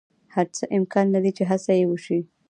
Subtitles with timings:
[0.35, 2.19] هر څه امکان لری چی هڅه یی وشی